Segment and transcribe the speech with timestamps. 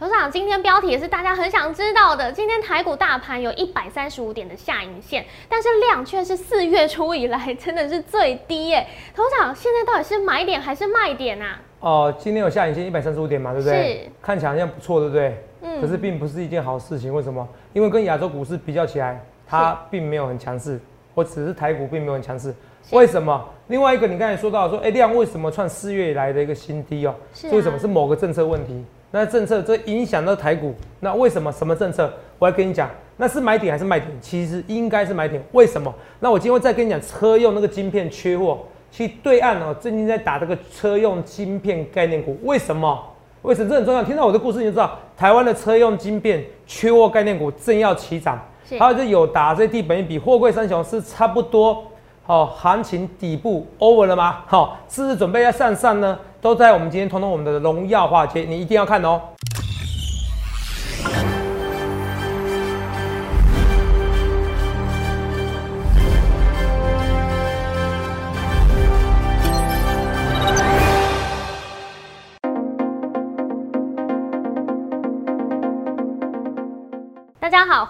[0.00, 2.32] 董事长，今天标题也是大家很想知道的。
[2.32, 8.86] 今天台股大盘有一百三十五点的下影线，但是量却是四月初以来真的是最低耶。
[9.14, 11.60] 董事长，现在到底是买点还是卖点啊？
[11.80, 14.04] 哦，今天有下影线一百三十五点嘛，对不对？
[14.04, 15.44] 是看起来好像不错，对不对？
[15.60, 17.46] 嗯可是并不是一件好事情，为什么？
[17.74, 20.80] 因为跟亚洲股市比较起来，它并没有很强势，
[21.14, 22.54] 或只是台股并没有很强势。
[22.92, 23.46] 为什么？
[23.66, 27.14] 另外一个，你刚才说到说，哎、量为什么创四月以来的一个新低哦？
[27.34, 27.78] 是啊为什么？
[27.78, 28.82] 是某个政策问题。
[29.10, 31.50] 那政策这影响到台股，那为什么？
[31.52, 32.12] 什么政策？
[32.38, 34.10] 我要跟你讲，那是买点还是卖点？
[34.20, 35.42] 其实应该是买点。
[35.52, 35.92] 为什么？
[36.20, 38.58] 那我今天会再跟你讲，车用那个晶片缺货，
[38.90, 42.98] 其实对岸哦最近在打这个车用晶片概念股，为什么？
[43.42, 44.02] 为什么这很重要？
[44.02, 48.40] 听到我的故事你就知道，台湾的车用晶片缺货概念股正要起涨。
[48.68, 51.84] 是还有就有达这地本一比货柜三雄是差不多，
[52.22, 54.42] 好、行情底部 over 了吗？
[54.46, 56.16] 好、是不是准备要上上呢？
[56.40, 59.20] 都在我们今天通通我们的荣耀化街，你一定要看哦。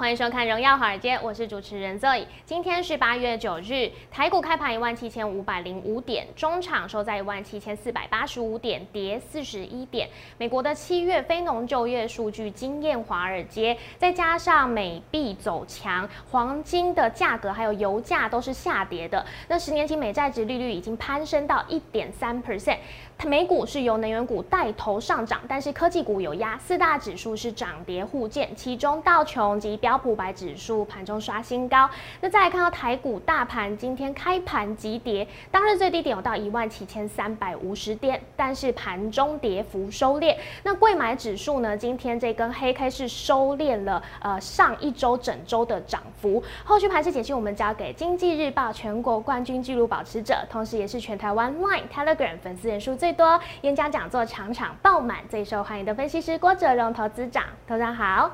[0.01, 2.25] 欢迎收看《荣耀华尔街》，我是主持人 Zoe。
[2.47, 10.09] 今天是八月九日，台股开盘一万七千五百零五点，中场收在一万七千四百八十五点，跌四十一点。
[10.39, 19.23] 美国的七月非农就业数据惊艳华尔街，再加上美币走强，黄金的价格还有油价都是下跌的。
[19.49, 22.79] 那十年期美债值利率已经攀升到一点三 percent。
[23.27, 31.89] 美股是由能源股带头上涨，但是科技股有压，四大指数是涨跌互见，其中道琼及标普百指数盘中刷新高。
[32.21, 40.37] 那再来看到台股大盘今天开盘急跌，当日最低点有到一万七千三百五十点，但是盘中跌幅收敛。
[40.63, 46.43] 那贵买指数呢，今天这根黑 K 是收敛了呃上一周整周的涨幅。
[46.65, 57.45] 后续盘势解析我们交给经济日报全国冠军纪录保持者，同时也是全台湾 Line、Telegram 粉丝人数最多、演讲讲座场场爆满、最受欢迎的分析师郭哲荣投资长。
[57.67, 58.31] 投资长好，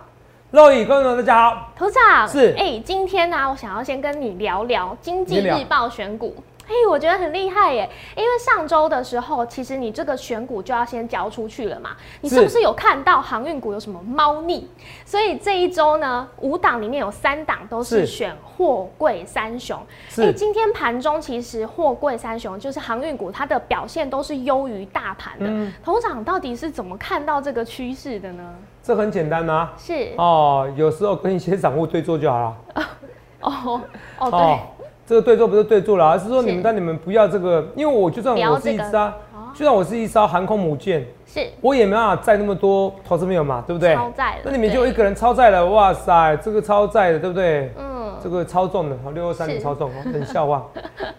[0.51, 6.37] 肉宇观众大家好，投资长是哎、今天呢、我想要先跟你聊聊经济日报选股。
[6.69, 11.91] 哎、我觉得很厉害耶，因为上周的时候，其实你这个选股就要先交出去了嘛。
[12.21, 14.69] 你是是不是有看到航运股有什么猫腻？
[15.05, 19.81] 所以这一周呢，五档里面有三档都是是选货柜三雄。
[20.09, 25.47] 是哎、今天盘中其实货柜三雄就是航运股，它的表现都是优于大盘的。
[25.49, 28.55] 嗯头长到底是怎么看到这个趋势的呢？
[28.83, 29.73] 这很简单啊。
[29.79, 32.57] 是哦，有时候跟一些散户对坐就好了。
[33.41, 33.81] 哦
[34.19, 34.76] 哦对。
[35.07, 38.91] 这个对坐不是对坐了，而是说你们但你们不要这个，因为我就算我是一这个。
[38.91, 39.13] 艘，
[39.55, 41.47] 就算我是一艘航空母舰，是。
[41.61, 43.95] 我也没办法载那么多投资朋友嘛，对不对？
[43.95, 47.71] 超载了那你们就对一个人超载了，哇塞，这个超载的，对不对？
[47.79, 49.55] 嗯，这个超重的，六二三是。
[49.55, 50.67] 零超重，哦冷笑话。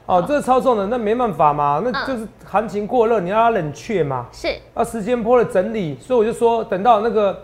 [0.06, 4.28] 哦，这个超重的，那没办法嘛，那就是行情过热，你要它冷却嘛。
[4.31, 4.50] 是。
[4.74, 7.40] 啊，时间波的整理，所以我就说，等到那个，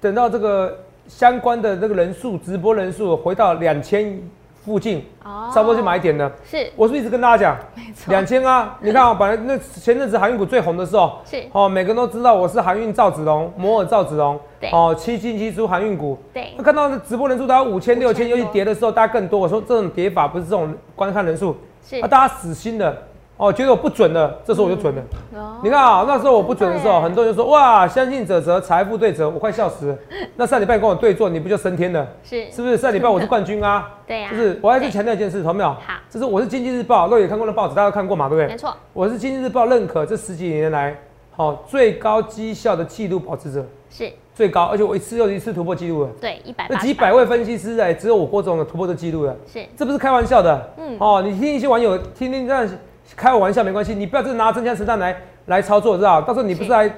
[0.00, 0.76] 等到这个
[1.08, 4.20] 相关的那个人数，直播人数回到两千
[4.66, 5.48] 附近，哦。
[5.54, 6.30] 差不多就买点了。
[6.44, 6.68] 是。
[6.74, 11.44] 我是不是一直跟大家讲，没错，两千啊， 你看啊、本来那前阵子航运股最红的时候，是。
[11.52, 16.18] 哦，每个人都知道我是航运赵子龙，摩尔赵子龙对，哦，七进七出航运股。
[16.34, 16.52] 对。
[16.56, 19.38] 那看到那直播人数达到五千六千，5000尤其跌的时候，大家更多。
[19.38, 21.56] 我说这种跌法不是这种观看人数，
[21.88, 22.00] 是。
[22.00, 22.96] 啊，大家死心了，
[23.36, 25.02] 哦，觉得我不准了，这时候我就准了。
[25.34, 29.98] 哦你看啊，那时候我不准的时候，很多人就说哇，相信者则财富对折，我快笑死了。
[30.36, 32.06] 那上礼拜跟我对坐，你不就升天了？
[32.22, 32.76] 是是不是？
[32.76, 35.68] 上礼拜我是冠军啊，对呀，就是我还是对强调一件事，同没有？
[35.70, 38.48] 好这是我是经济日报，肉也看过的报纸，大家都看过嘛，对不对？
[38.48, 40.96] 没错，我是经济日报认可这十几年来，
[41.34, 46.10] 好、最高绩效的纪录保持者，是最高，而且我一次又一次突破纪录了。
[46.20, 50.70] 对一百那几百位分析师哎，只有我郭总有突破这纪录了，是这不是开玩笑的。
[50.78, 52.68] 嗯哦，你听一些网友听听这样
[53.16, 55.16] 开我玩笑没关系，你不要真的拿真枪实弹来
[55.46, 56.20] 来操作，知道？
[56.20, 56.88] 到时候你不是是来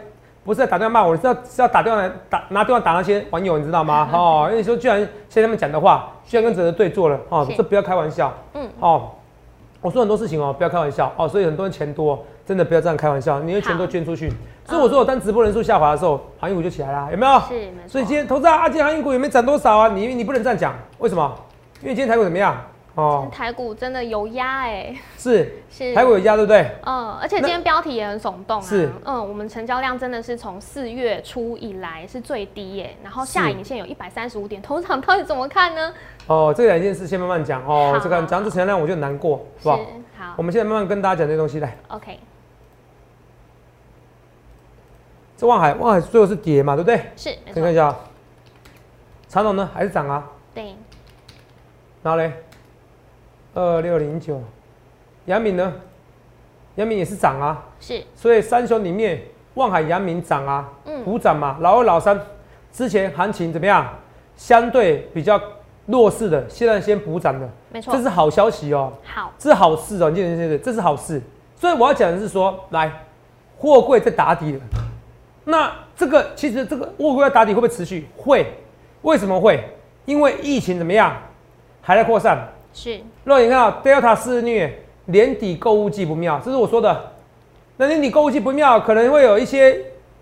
[0.44, 4.08] 不是在打电话骂我，你是要是要打电话来打拿电话打那些网友，你知道吗？
[4.12, 8.32] 哦，因为你说居然现在他们讲的话，居然跟哲哲对坐了，哦是，这不要开玩笑。
[8.54, 9.10] 嗯哦，
[9.80, 14.32] 我说很多事情哦，不要开玩笑哦，所以很多人钱多，真的不要这样开玩笑，你的钱都捐出去。
[14.64, 17.38] 所以我说，我当直播人数下滑的时候，航运股就起来了，有没有？
[17.40, 19.88] 是所以今天投资啊，阿今天航运股有没有涨多少啊？
[19.88, 21.32] 你你不能这样讲，为什么？
[21.82, 22.56] 因为今天台股怎么样？
[22.98, 26.68] 哦，台股真的有压哎，是 是台股有压，对不对？
[26.84, 28.60] 嗯，而且今天标题也很耸动啊。
[28.60, 35.94] 是嗯，我们成交量真的是从四月初以来是最低耶，然后下影线有一百三十五点，头场到底怎么看呢？
[36.26, 37.98] 哦，这两件事先慢慢讲哦好。
[38.00, 39.78] 这个讲这成交量我就很难过，是吧？
[40.18, 41.76] 好我们现在慢慢跟大家讲这些东西来。
[41.86, 42.18] ，OK，
[45.36, 46.96] 这望海，望海最后是跌嘛，对不对？
[47.14, 47.96] 是，没错，先看一下，
[49.28, 50.28] 长隆呢还是涨啊？
[50.52, 50.74] 对，
[52.02, 52.32] 然后嘞，
[53.54, 54.40] 二六零九，
[55.26, 55.72] 阳明呢？
[56.76, 59.20] 阳明也是涨啊，是，所以三雄里面，
[59.54, 61.56] 望海、阳明涨啊，嗯补涨嘛。
[61.60, 62.20] 老二、老三
[62.72, 63.88] 之前行情怎么样？
[64.36, 65.40] 相对比较
[65.86, 71.20] 弱势的，现在先补涨的，没错这，是好消息哦，好，这是好事哦，你记得记得，这是好事。
[71.56, 72.92] 所以我要讲的是说，来，
[73.56, 74.60] 货柜在打底了，
[75.44, 78.06] 那这个其实这个货柜在打底会不会持续？
[78.16, 78.46] 会，
[79.02, 79.64] 为什么会？
[80.04, 81.16] 因为疫情怎么样？
[81.80, 82.46] 还在扩散。
[82.80, 84.72] 是，若你看到 Delta 肆虐，
[85.06, 87.10] 年底购物季不妙，这是我说的。
[87.76, 89.76] 那年底购物季不妙，可能会有一些，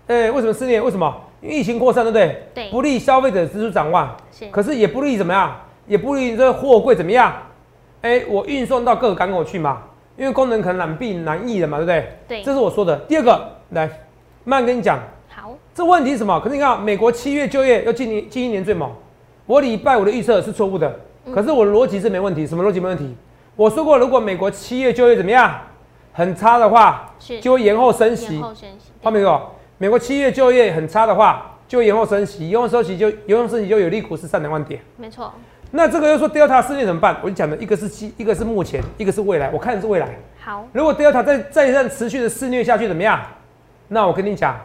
[0.07, 0.81] 呃、为什么肆虐？
[0.81, 1.15] 为什么？
[1.39, 2.47] 因为疫情扩散，对不对？
[2.55, 5.55] 对不利消费者支出展望，是，可是也不利怎么样？
[5.85, 7.31] 也不利这个货柜怎么样？
[8.01, 9.83] 哎、我运送到各个港口去嘛，
[10.17, 12.17] 因为功能可能难避难易的嘛，对不对？
[12.27, 12.97] 对这是我说的。
[13.01, 13.87] 第二个，来，
[14.43, 14.99] 慢跟你讲，
[15.29, 16.39] 好，这问题是什么？
[16.39, 18.91] 可是你看，美国七月就业要今年近一年最猛。
[19.45, 20.99] 我礼拜五的预测是错误的，嗯
[21.33, 22.45] 可是我的逻辑是没问题。
[22.47, 23.15] 什么逻辑没问题？
[23.55, 25.59] 我说过，如果美国七月就业怎么样，
[26.13, 28.43] 很差的话，就会延后升息延。
[29.03, 34.81] 后面给我，美国七月就业很差的话，就延后升息，延后升息就延后升息就有利股市上两万点。
[34.95, 35.33] 没错，
[35.71, 37.17] 那这个又说 Delta 事件怎么办？
[37.21, 39.49] 我就讲的一个是基，一个是目前，一个是未来。
[39.51, 40.17] 我看的是未来。
[40.39, 43.19] 好，如果 Delta 再再这样持续的肆虐下去，怎么样？
[43.89, 44.55] 那我跟你讲，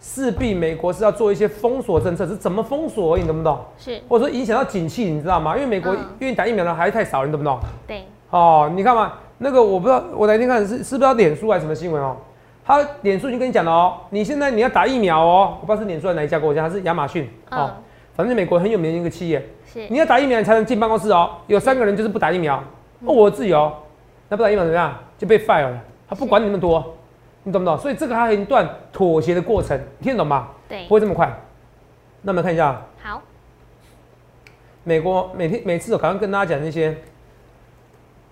[0.00, 3.58] 势必美国是要做一些封锁政策，是怎么封锁而已，你懂不懂？
[3.76, 5.56] 是，或者说影响到景气，你知道吗？
[5.56, 7.58] 因为美国嗯愿意打疫苗的还是太少，你懂不懂？
[7.86, 12.16] 对，哦，你看嘛，那个我不知道，我哪天看是是不是要脸书还是什么新闻哦？
[12.64, 17.70] 他脸书已经跟你讲了哦，你现在你要打疫苗哦，我不知道是脸书还是哪一家国家，还是亚马逊哦，嗯，
[18.14, 21.30] 反正美国很有名的一个企业，是，你要打疫苗你才能进办公室哦。
[21.46, 22.56] 有三个人就是不打疫苗，
[23.04, 23.72] 哦，我自由，
[24.28, 24.94] 那不打疫苗怎么样？
[25.16, 25.78] 就被 fire 了，
[26.08, 26.94] 他不管你那么多，
[27.48, 27.78] 你懂不懂？
[27.78, 30.48] 所以这个还有一段妥协的过程，你听得懂吗？
[30.68, 31.32] 对不，会这么快。
[32.20, 33.22] 那我们看一下好，
[34.84, 36.94] 美国每天每次我刚刚跟大家讲那些，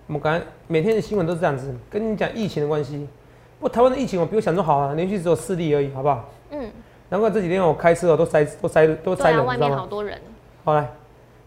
[0.05, 3.07] 我们刚刚每天的新闻都是这样子，跟你讲疫情的关系。
[3.59, 6.29] 不过台湾的疫情我比我想中好啊，连续只有四例而已，好不好？
[6.51, 6.69] 嗯，
[7.09, 9.75] 难怪这几天我开车哦都塞都塞都塞人，外你知道吗？
[9.75, 10.21] 面好多人，
[10.63, 10.87] 好来，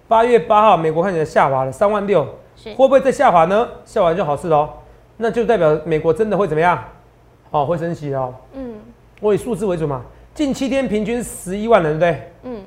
[0.08, 2.26] 八月八号美国看起来下滑了三万六，
[2.64, 3.68] 会，不会再下滑呢？
[3.84, 4.70] 下滑就好事喽，
[5.18, 6.82] 那就代表美国真的会怎么样？
[7.50, 8.34] 哦，会升息哦。
[8.54, 8.78] 嗯。
[9.20, 10.02] 我以数字为准嘛，
[10.34, 12.32] 近七天平均十一万人，对不对？
[12.44, 12.64] 嗯，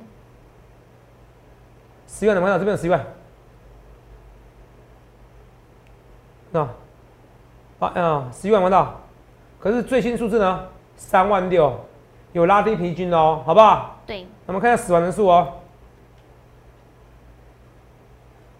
[2.07, 3.03] 十一万人看到这边有十一万，
[6.51, 6.59] 那
[7.80, 9.01] 啊啊十一万看到，
[9.59, 10.63] 可是最新数字呢？
[10.95, 11.75] 三万六，
[12.33, 14.00] 有拉低平均哦，好不好？
[14.06, 15.53] 对，我们看一下死亡人数哦，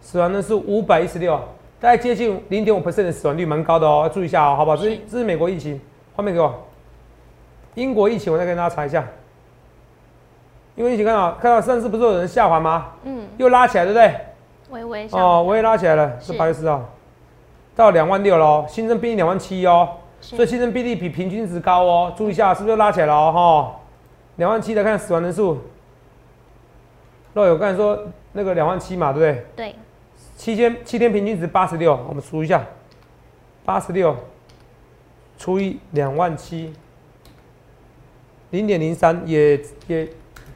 [0.02, 1.36] 死亡人数五百一十六，
[1.80, 4.78] 大概接近零点五 percent 的死亡率，蛮高的哦，要注意一下哦，好不好？
[4.78, 5.02] 这是是。
[5.12, 5.80] 这是美国疫情，
[6.16, 6.54] 画面给我，
[7.76, 9.04] 英国疫情我再跟大家查一下，
[10.76, 12.92] 因为疫情看到看到上次不是有人下滑吗？
[13.04, 14.16] 嗯，又拉起来，对不对？
[14.70, 16.34] 微微哦，扬我也拉起来了，是。
[16.34, 16.82] 是八月四号，
[17.76, 19.90] 到两万六了哦，新增病例两万七哦，
[20.22, 23.32] 所以新增病例比平均值高哦，注意一下是不是又拉起来了哦？
[23.32, 23.80] 哈，
[24.38, 25.60] 两万七的看死亡人数，
[27.34, 28.00] 若有刚才说
[28.34, 29.46] 那个两万七嘛，对不对？
[29.56, 29.76] 对，
[30.36, 32.64] 七天七天平均值八十六，我们数一下，
[33.66, 34.16] 八十六
[35.44, 36.72] 除以两万七，
[38.52, 40.08] 零点零三也也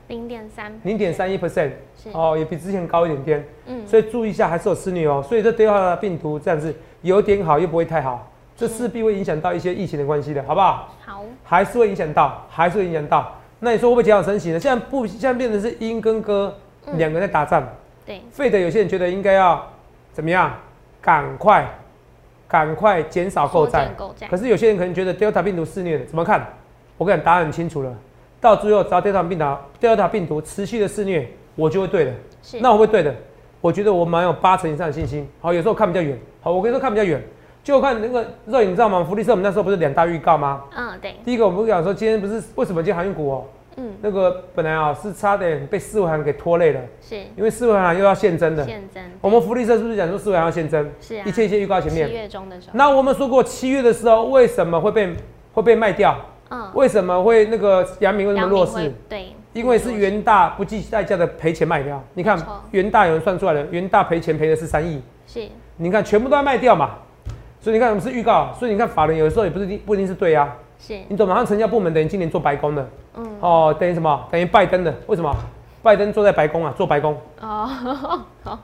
[0.07, 1.71] 零点三，零点三一 percent，
[2.13, 3.45] 哦，也比之前高一点点。
[3.65, 5.21] 嗯，所以注意一下，还是有肆虐哦。
[5.21, 10.95] 所以这 Delta 的病毒这样子有点好，又不会太好，这势必会影响到一些疫情的关系的，好不好？
[11.06, 13.35] 好，还是会影响到，还是会影响到。
[13.59, 14.57] 那你说会不会减少升息呢？
[14.57, 17.61] 现在不，现在变成是鹰跟鸽嗯两个在打仗。
[18.06, 19.69] 对，费的有些人觉得应该要
[20.13, 20.57] 怎么样？
[21.01, 21.67] 赶快，
[22.47, 23.94] 赶快减少购缩债
[24.30, 26.47] 可，是有些人可能觉得 Delta 病毒肆虐的，怎么看？
[26.97, 27.94] 我跟你讲答案很清楚了。
[28.39, 29.45] 到最后，只要 Delta 病毒
[29.81, 32.13] Delta 病毒持续的肆虐，我就会对的。
[32.42, 33.13] 是，那我会对的，
[33.59, 35.27] 我觉得我蛮有八成以上的信心。
[35.42, 36.18] 好，有时候看比较远。
[36.42, 37.21] 好，我跟你说看比较远，
[37.63, 39.04] 就看那个热影，你知道吗？
[39.04, 40.63] 福利社我们那时候不是两大预告吗？
[40.75, 43.44] 嗯，对，第一个我们讲说今天不是为什么今天航运股哦，
[43.77, 48.65] 嗯，那个本来啊是差点被四维行给拖累了，是因为四维行又要现增的。
[48.65, 50.89] 现增，我们福利社是不是讲说四维行要现增？
[50.99, 52.11] 是啊，一切一切预告前七面。
[52.11, 55.15] 月中的时候，那我们说过七月的时候为什么会被
[55.53, 56.17] 会被卖掉？
[56.49, 58.91] 嗯，为什么会那个阳明为什么弱势？
[59.07, 62.03] 对，因为是元大不计代价的赔钱卖掉。
[62.15, 62.35] 你看
[62.71, 66.95] 元大有人算出来了，元大赔钱赔的是三亿，是你看全部都要卖掉嘛。
[67.59, 70.55] 所以你看我们是预告，所以你看法人有的时候也不是不一定是对啊。
[70.79, 71.35] 是，你懂吗？
[71.35, 74.27] 像成交部门等于今年做白宫的嗯，哦，等于什么？
[74.31, 74.93] 等于拜登的。
[75.07, 75.35] 为什么？
[75.83, 77.15] 拜登坐在白宫啊，做白宫。
[77.39, 77.69] 哦，
[78.43, 78.59] 好，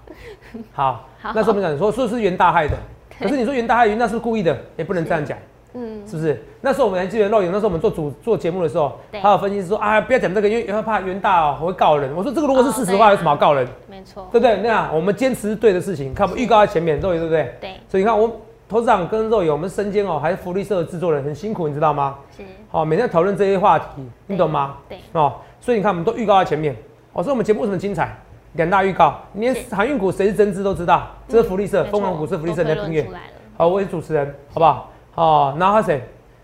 [0.74, 2.76] 好，好那时候我们讲说说是袁大害的，
[3.20, 5.38] 可是你说袁大害元大是故意的，也不能这样讲。
[5.76, 6.40] 嗯，是不是？
[6.62, 12.14] 那时候我们还记得肉眼，那时候我们做主做节目的时候，对他有分析说啊，不要讲这个，因为他怕袁大哦会告人。
[12.16, 13.68] 我说这个如果是事实的话，哦啊有什么好告人？
[13.90, 14.58] 没错，对不对？
[14.58, 17.56] 那样我们坚持是对的事情，看我们预告在前面，肉眼对不对？
[17.60, 18.30] 对，所以你看我
[18.74, 22.16] 投资长跟肉友，我们身兼哦，还是福利社的制作人，很辛苦，你知道吗？
[22.36, 23.86] 是，哦，每天讨论这些话题，
[24.26, 24.78] 你懂吗？
[24.90, 26.76] 对，哦，所以你看我们都预告在前面。
[27.12, 28.18] 哦，所以我们节目为什么精彩？
[28.54, 33.12] 两大预告，你连是航运股谁是真知都知道，这是福利社，没错凤凰股是福利社的音乐论出。
[33.12, 34.92] 来了，好，我是主持人，好不好？
[35.14, 36.02] 哦，然后谁？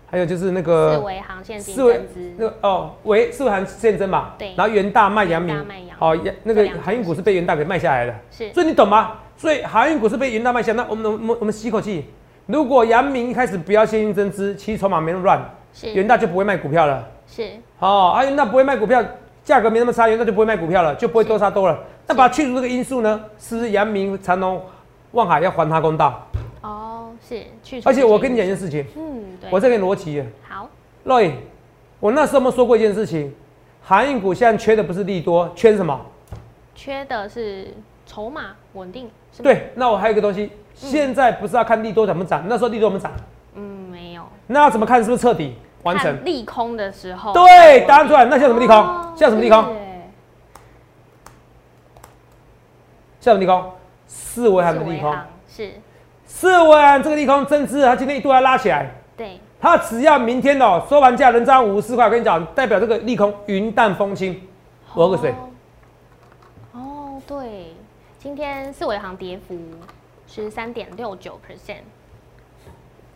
[0.08, 2.00] 还有就是那四个维航线四维，
[2.36, 5.66] 那个哦，维四维航现增嘛，对然后元大卖阳明
[5.98, 9.14] 好，阳那个航运股是被元大给卖下来的，是，所以你懂吗？
[9.36, 12.04] 所以航运股是被元大卖下，那我们我们我们吸口气，
[12.50, 15.40] 如果阳明一开始不要现金增资，其实筹码没那么乱，
[15.72, 17.06] 是，元大就不会卖股票了。
[17.28, 19.04] 是，哦，啊，元大不会卖股票，
[19.44, 21.78] 价格没那么差，元大就不会卖股票了，就不会多差多了。
[22.08, 24.60] 那把它去除这个因素呢，是不是阳明、长隆、
[25.12, 26.26] 望海要还他公道？
[26.62, 30.24] 哦，是，去除而且我跟你讲一件事情，嗯，对，我再给你逻辑。
[30.42, 30.68] 好
[31.06, 31.32] ，Roy，
[32.00, 33.32] 我那时候有没有说过一件事情？
[33.82, 35.98] 航运股现在缺的不是利多，缺什么？
[36.74, 37.72] 缺的是
[38.06, 39.08] 筹码稳定，
[39.42, 40.50] 对，那我还有一个东西，
[40.88, 43.12] 现在不是要看利多怎么涨，那时候利多怎么涨？
[43.54, 46.24] 嗯，没有，那要怎么看是不是彻底完成？
[46.24, 48.24] 利空的时候，对，答案出来。
[48.24, 48.76] 那像什么利空？
[48.76, 49.62] 哦像什么利空？
[49.62, 49.68] 是
[53.20, 53.72] 像什么利空？
[54.06, 55.14] 四维行的利空。
[55.46, 55.72] 是，
[56.24, 64.40] 四维行这个利空增资，它今天一度要拉起来，对，它只要明天哦收盘价能涨五十四块，我跟你讲，代表这个利空云淡风轻。
[64.94, 65.34] 我喝个水。
[66.72, 66.80] 哦。
[66.80, 67.74] 哦，对，
[68.18, 69.54] 今天四维行跌幅
[70.32, 71.80] 是三点六九 percent，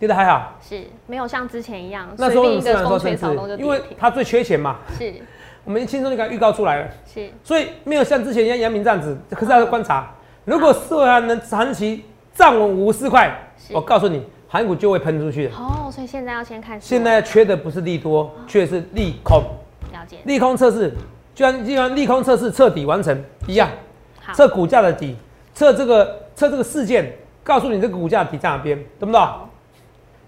[0.01, 0.59] 跌得还好。
[0.61, 5.15] 是没有像之前一样那时候随便一个我们虽然说增风吹草动就，因为跌停，它最缺钱嘛，是。
[5.63, 6.89] 我们轻松就给它预告出来了。
[7.07, 7.31] 是。
[7.45, 10.13] 所以没有像之前一样阳明这样子，可是要观察，
[10.45, 12.05] 如果四维行能长期
[12.35, 13.33] 站稳五十四块，
[13.73, 15.55] 我告诉你，韩股就会喷出去的。
[15.55, 19.41] 哦，所以现在要先看四现在缺的不是利多，缺的是利空。
[19.93, 20.93] 了解，利空测试，
[21.35, 23.71] 就像就像利空测试彻底完成一样，
[24.21, 25.17] 好，测股价的底，
[25.55, 27.13] 测这个测这个事件，
[27.43, 29.29] 告诉你这个股价底在哪边，懂不懂？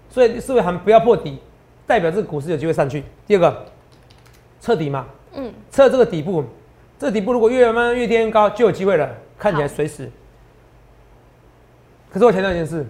[0.09, 1.39] 所以四维行不要破底，
[1.85, 3.03] 代表这个股市有机会上去。
[3.25, 3.65] 第二个，
[4.59, 6.43] 测底嘛，嗯，测这个底部，
[6.97, 10.09] 这个底部如果越慢慢越垫越高，就有机会了，看起来好随时。
[12.09, 12.85] 可是我强调一件事，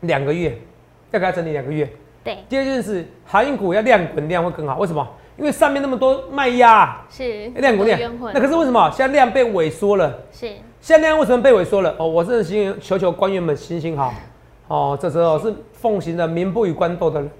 [0.00, 0.58] 两个月
[1.12, 1.90] 要给它整理两个月。
[2.22, 5.08] 对，第二件事，航运股要量滚量会更好，为什么？
[5.38, 10.20] 因为上面那么多卖压，是量滚量那可是为什么现在量被萎缩了？
[10.30, 11.94] 是现在量为什么被萎缩了？
[11.96, 14.12] 哦，我真的心求求官员们行行好。
[14.66, 17.30] 哦，这时候是奉行的民不与官斗的人，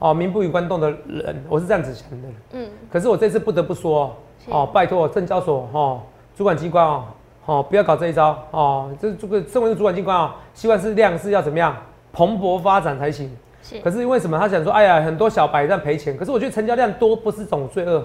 [0.00, 2.28] 哦，民不与官斗的人，我是这样子想的。
[2.54, 4.12] 嗯，可是我这次不得不说，
[4.48, 6.00] 哦，拜托证交所哦，
[6.36, 7.04] 主管机关哦，
[7.46, 8.90] 哦，不要搞这一招哦。
[9.00, 11.76] 这这个身为主管机关哦，希望是量是要怎么样
[12.12, 13.30] 蓬勃发展才行。
[13.62, 14.36] 是可是因为什么？
[14.36, 16.16] 他想说，哎呀，很多小白在赔钱。
[16.16, 18.04] 可是我觉得成交量多不是种罪恶。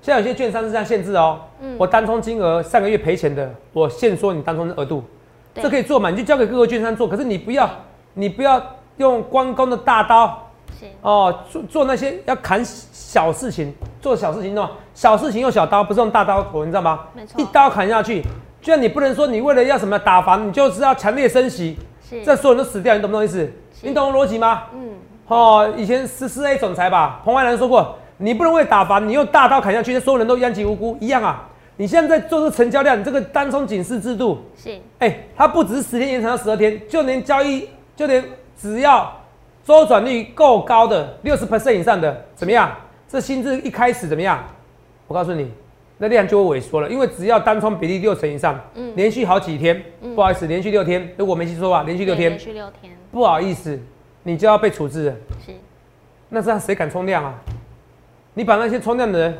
[0.00, 5.02] 现在有些券商是这样限制哦，嗯我单冲金额上个月赔钱的，我限缩你单冲的额度，
[5.54, 6.08] 这可以做嘛？
[6.10, 7.08] 你就交给各个券商做。
[7.08, 7.68] 可是你不要，
[8.14, 8.62] 你不要
[8.98, 17.00] 用关公的大刀是哦，做做那些要砍小事情，做小事情的小事情用小刀，不是用大刀头，你知道吗？
[17.14, 18.22] 没错一刀砍下去，
[18.62, 21.76] 就像你不能说你为了要什么打房，你就是要强烈升息，
[22.08, 23.50] 是这所有人都死掉，你懂不懂意思？
[23.82, 24.64] 你懂我逻辑吗？
[24.74, 24.90] 嗯
[25.26, 31.48] 哦，以前十四 A 总裁吧，彭淮南说过，你不能为了打房，你用大刀砍下去，那所有人都殃及无辜一样啊。
[31.76, 38.24] 你现在在做这个成交量，你这个单冲警示制度，是哎、它不只是十天延长到十二天，就连交易，就连
[38.60, 39.12] 只要
[39.64, 42.70] 周转率够高的六十 percent 以上的，怎么样？
[43.08, 44.44] 这薪资一开始怎么样？
[45.06, 45.50] 我告诉你，
[45.98, 53.78] 那量就会萎缩了，因为只要单冲比例六成以上，嗯连续好几天，嗯不好意思，连续六天，如果没记错吧，连续六天连，续六天不好意思，
[54.24, 55.16] 你就要被处置了。
[55.46, 55.52] 是
[56.28, 57.34] 那这样谁敢冲量啊？
[58.38, 59.36] 你把那些冲量的人，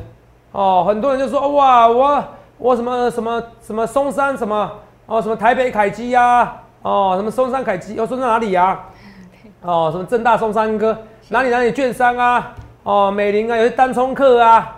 [0.51, 2.21] 哦，很多人就说哇，我
[2.57, 4.69] 我什么什么什么松山什么
[5.05, 8.77] 哦，什么台北凯基呀、哦，什么松山凯基，哦，松山哪里呀、
[9.63, 10.97] 哦，什么正大松山哥，
[11.29, 12.53] 哪里哪里券商啊，
[12.83, 14.75] 哦，美林啊，有些单冲客啊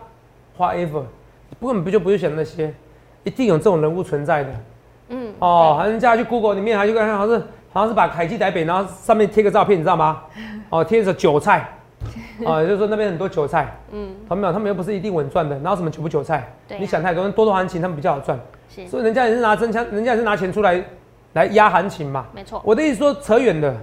[0.56, 1.02] ，whatever，
[1.60, 2.72] 根本不就不是选那些，
[3.24, 4.50] 一定有这种人物存在的。
[5.10, 10.22] 嗯哦，人家去 Google 里面还去看，好像是好像是把凯基台北，然后上面贴个照片，你知道吗？
[10.70, 11.68] 哦，贴着韭菜，
[12.46, 16.52] 哦， 也就是说那边很多韭菜，嗯他们没有，他们又不是一定稳赚的，哪有什么韭不韭菜？
[16.68, 18.40] 对啊你想太多，多多行情他们比较好赚，
[18.74, 20.84] 是所以人家也是拿真枪，人家也是拿钱出来
[21.34, 22.26] 来压行情嘛。
[22.34, 23.76] 没错我的意思说，扯远的，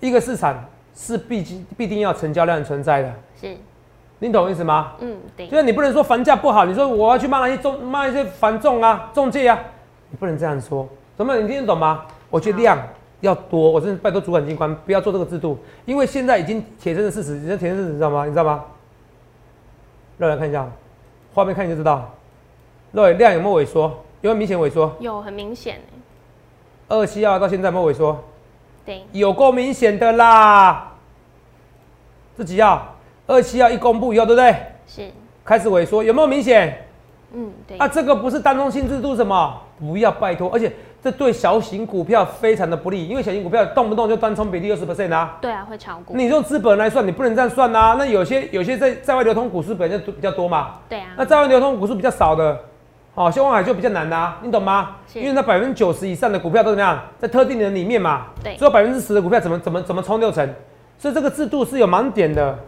[0.00, 3.56] 一个市场是必经必定要成交量存在的，是
[4.18, 4.92] 你懂我意思吗？
[5.00, 9.58] 嗯对就是你不能说房价不好，你说我要去骂那些中骂一些房仲啊、中介啊，
[10.10, 10.88] 你不能这样说。
[11.16, 11.36] 怎么？
[11.36, 12.02] 你听得懂吗？
[12.30, 12.76] 我觉得量
[13.24, 18.24] 要多，我真的拜托主管机关不要做这个制度，因为现在已经铁证的事实，你知道铁证事实知道吗？
[18.24, 18.64] 你知道吗？
[20.18, 20.66] 让来看一下，
[21.32, 22.10] 画面看就知道，
[22.92, 23.82] 肉量有没有萎缩？
[24.20, 24.92] 有没有明显萎缩？
[25.00, 25.80] 有，很明显
[26.88, 28.22] 二七二到现在有没有萎缩？
[28.84, 30.92] 对，有够明显的啦。
[32.36, 32.94] 这几号？
[33.26, 34.54] 二七二一公布以后，对不对？
[34.86, 35.10] 是。
[35.44, 36.86] 开始萎缩，有没有明显？
[37.32, 37.78] 嗯，对。
[37.78, 39.60] 啊，这个不是单中性制度什么？
[39.78, 40.72] 不要拜托，而且
[41.04, 45.36] 这对小型股票非常的不利，因为小型股票动不动就单冲比例二十 percent 啊。
[45.38, 46.16] 对啊，会炒股。
[46.16, 47.94] 你用资本来算，你不能这样算呐。
[47.98, 50.76] 那有些有些在在外流通股市本来就比较多嘛。
[50.88, 51.08] 对啊。
[51.18, 52.58] 那在外流通股数比较少的，
[53.14, 54.96] 哦，像望海就比较难呐，你懂吗？
[55.12, 58.28] 因为那百分之九十以上的股票都怎么样，在特定的里面嘛。
[58.42, 58.56] 对。
[58.56, 60.48] 只有百分之十的股票怎么怎么怎么冲六成？
[60.98, 62.58] 所以这个制度是有盲点的。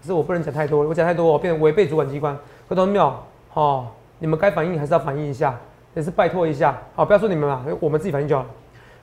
[0.00, 2.34] 可是我不能讲太多，我讲太多我变成违背主管机关。
[2.66, 3.22] 各位庙，
[3.52, 3.86] 哦，
[4.20, 5.54] 你们该反应还是要反应一下，
[5.94, 8.48] 也是拜托一下，好，不要说你们了，我们自己反应就好了。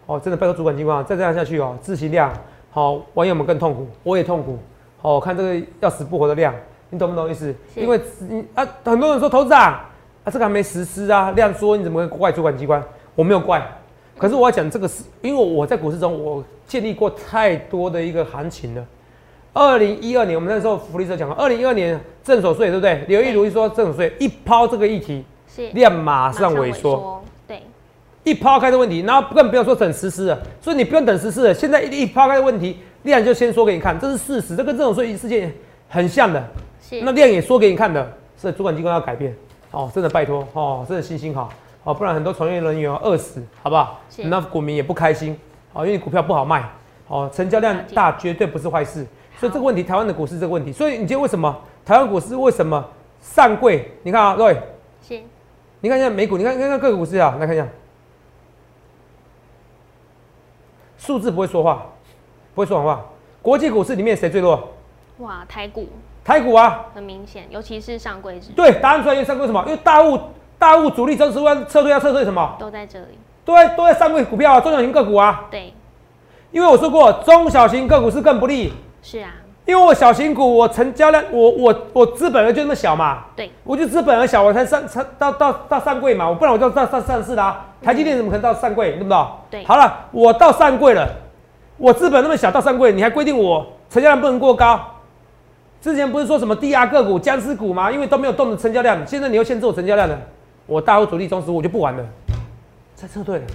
[0.07, 2.31] 哦，真的拜托主管机关啊，再这样下去哦，自习量
[2.69, 4.57] 好，网友们更痛苦，我也痛苦。
[5.01, 6.53] 哦，看这个要死不活的量，
[6.89, 7.53] 你懂不懂意思？
[7.75, 9.89] 因为你啊，很多人说投资啊，
[10.23, 12.83] 啊，这个还没实施啊，量缩，你怎么怪主管机关？
[13.15, 13.65] 我没有怪，
[14.17, 18.85] 可是我要讲这个是，因为我在股市中我建立过太多的一个行情了。
[19.53, 23.03] 二零一二年，我们那时候福利社讲过，二零一二年正所税对不对？
[23.07, 25.25] 刘一如一说正所税一抛这个议题，
[25.73, 27.61] 量马上萎缩，对，
[28.23, 35.53] 一抛开的问题，然后更不要说等实施了，所以你不用等实施了，现在一一抛开的问题，量就先说给你看，这是事实，这跟这种税事件
[35.89, 36.43] 很像的，
[36.81, 39.35] 是，那量也说给你看的，所以主管机关要改变，
[39.71, 41.51] 哦，真的拜托，哦，真的心心好，
[41.83, 43.99] 哦，不然很多从业人员要饿死，好不好？
[44.25, 45.37] 那股民也不开心，
[45.73, 46.69] 哦，因为股票不好卖，
[47.07, 49.05] 哦，成交量大绝对不是坏事。
[49.39, 52.85] 所以这个问题，台湾的股市这个问题，所以你觉得为什么台湾股市为什么
[53.19, 53.89] 上柜？
[54.03, 54.59] 你看啊，各位，是，
[55.81, 57.67] 你看一下美股，你看看看各个股市啊，来看一下，
[60.97, 61.87] 数字不会说话，
[62.53, 63.03] 不会说谎话。
[63.41, 64.73] 国际股市里面谁最多？
[65.17, 65.87] 哇，台股，
[66.23, 68.51] 台股啊，很明显，尤其是上柜指。
[68.55, 69.63] 对，答案出来，因为上柜什么？
[69.65, 70.19] 因为大物
[70.59, 72.55] 大物主力真实万撤退要撤退什么？
[72.59, 73.17] 都在这里。
[73.43, 75.47] 对，都在上柜股票啊，中小型个股啊。
[75.49, 75.73] 对，
[76.51, 78.71] 因为我说过，中小型个股是更不利。
[79.01, 79.33] 是啊，
[79.65, 87.67] 因为我小型股，我成交量，我我我资本额就那么小嘛，对，我就资本额小，我才上上到到到上柜嘛，我不然我就到上上市啦。
[87.81, 89.17] 台积电怎么可能到上柜，对不对？
[89.51, 91.07] 对，好了，我到上柜了，
[91.77, 94.79] 我资本那么小到上柜，你还规定我成交量不能过高？
[95.79, 97.91] 之前不是说什么低压个股、僵尸股吗？
[97.91, 100.19] 因为都没有动的成交量，现在你又限制我成交量了，
[100.65, 102.03] 我大户主力中实我就不玩了，
[102.95, 103.45] 再撤退了，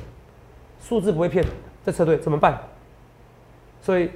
[0.80, 1.44] 数字不会骗，
[1.84, 2.56] 再撤退怎么办？
[3.82, 4.08] 所以。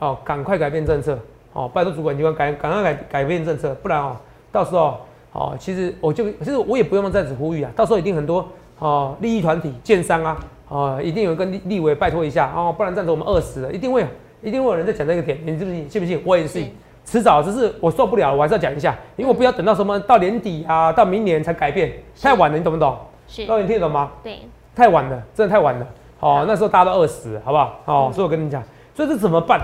[0.00, 1.16] 哦，赶快改变政策！
[1.52, 4.16] 哦，拜托主管机关改，赶快改改变政策，不然哦，
[4.50, 4.98] 到时候
[5.32, 8.46] 哦，其实我就其实我也不用在此呼吁啊，到时候一定很多
[8.78, 14.06] 哦利益团体、建商啊，哦，一定有跟立立委拜托一下哦，不然这样子我们饿死了，一定会
[14.42, 15.90] 一定会有人在讲这个点，你信不信？
[15.90, 16.22] 信不信？
[16.24, 16.64] 我也是，
[17.04, 22.96] 迟早只是我受不了，我还是要讲一下，因为我不要等到什么到年底啊，到明年才改变，太晚了，你懂不懂？
[23.28, 24.10] 是，那你听得懂吗？
[24.22, 24.38] 对，
[24.74, 25.86] 太晚了，真的太晚了。
[26.20, 27.80] 哦，那时候大家都饿死，好不好？
[27.84, 28.62] 哦，所以我跟你讲，
[28.94, 29.60] 所以这怎么办？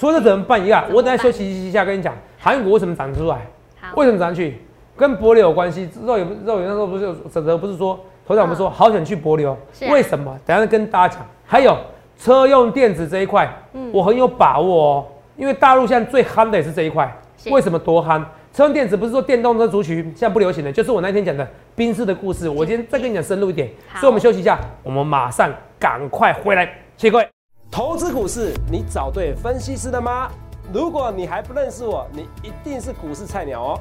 [0.00, 3.46] 除了怎么办一下，我等下休息一下跟你讲，韩国为什么涨出来？
[3.96, 4.58] 为什么涨去？
[4.96, 5.90] 跟柏流有关系。
[6.06, 9.54] 肉有肉有那时候不是选择不是说，头长不是说好想去柏流？
[9.90, 10.34] 为什么？
[10.46, 11.26] 等下跟大家讲。
[11.44, 11.76] 还有
[12.18, 13.46] 车用电子这一块，
[13.92, 17.14] 我很有把握哦，因为大陆现在最夯的也是这一块。
[17.50, 18.24] 为什么多夯？
[18.54, 22.48] 车用电子不是说电动车族群现在不流行的，就是我那天讲的冰室的故事。
[22.48, 26.64] 我今天再跟你讲深入一点，所以我们休息一下，我们马上赶快回来，
[26.96, 27.39] 谢谢各位。
[27.70, 30.28] 投资股市，你找对分析师了吗？
[30.72, 33.80] 如果你还不认识我，你一定是股市菜鸟哦。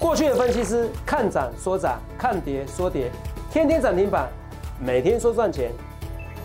[0.00, 3.10] 过去的分析师看涨说涨，看跌说跌，
[3.50, 4.30] 天天涨停板，
[4.80, 5.70] 每天说赚钱。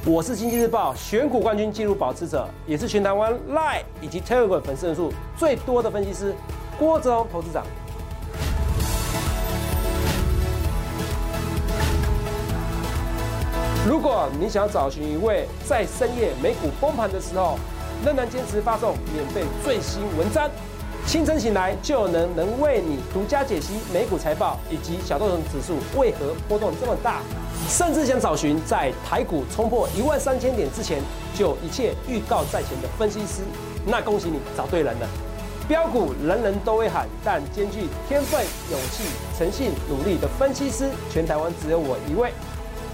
[0.05, 6.35] 我是经济日报选股冠军纪录保持者，也是全台湾 Line 以及 Telegram 粉丝人数最多的分析师
[6.77, 7.63] 郭哲荣投资长。
[13.89, 17.57] 如果你想要找寻一位在深夜美股崩盘的时候，
[18.05, 20.47] 仍然坚持发送免费最新文章，
[21.07, 27.21] 清晨醒来就能能为你独家解析美股财报以及小豆种指数为何波动这么大，
[27.67, 31.01] 甚至想找寻在台股冲破一万三千点之前
[31.33, 33.41] 就一切预告在前的分析师，
[33.87, 35.07] 那恭喜你找对人了。
[35.67, 39.03] 标股人人都会喊，但兼具天分、勇气、
[39.35, 42.31] 诚信、努力的分析师，全台湾只有我一位。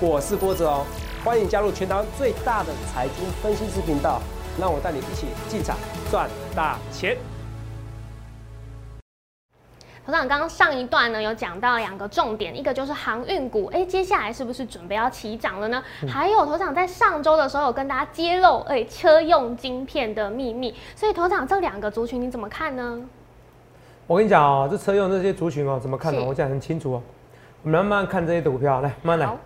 [0.01, 0.85] 我是郭子哦，
[1.23, 4.21] 欢迎加入全台湾最大的财经分析师频道，
[4.59, 5.77] 让我带你一起进场
[6.11, 7.15] 赚大钱。
[10.05, 15.81] 头长刚刚上一段呢有讲到两个重点，一个就是航运股，哎，接下来是不是准备要起涨了呢？
[16.05, 20.75] 还有头长在上周的时候有跟大家揭露，哎，车用晶片的秘密。
[20.93, 22.99] 所以头长这两个族群你怎么看呢？
[24.07, 26.21] 我跟你讲哦，这车用这些族群哦，怎么看呢？
[26.21, 27.01] 我讲很清楚哦。
[27.63, 29.37] 我们慢慢看这些股票，来慢慢来。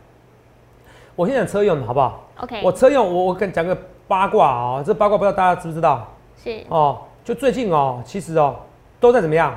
[1.19, 2.61] 我先讲车用好不好？OK。
[2.63, 3.77] 我车用，我我跟讲个
[4.07, 6.07] 八卦啊，这八卦不知道大家知不知道？
[6.41, 8.55] 是哦，就最近哦，其实哦，
[9.01, 9.53] 都在怎么样？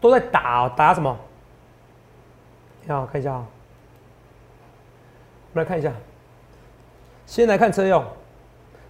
[0.00, 1.16] 都在打打什么？
[2.84, 3.44] 你好，看一下啊。
[5.52, 5.92] 我们来看一下，
[7.26, 8.04] 先来看车用。